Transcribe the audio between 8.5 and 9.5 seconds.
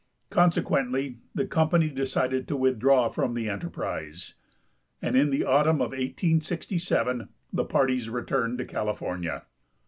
to California.